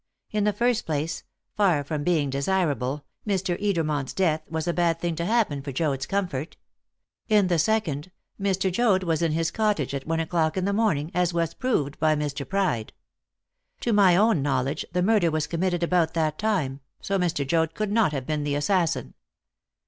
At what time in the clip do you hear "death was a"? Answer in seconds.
4.15-4.73